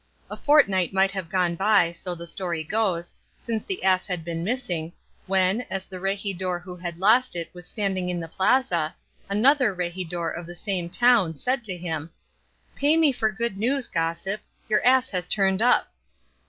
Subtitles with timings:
[0.31, 4.43] A fortnight might have gone by, so the story goes, since the ass had been
[4.43, 4.93] missing,
[5.27, 8.95] when, as the regidor who had lost it was standing in the plaza,
[9.29, 12.09] another regidor of the same town said to him,
[12.75, 15.91] 'Pay me for good news, gossip; your ass has turned up.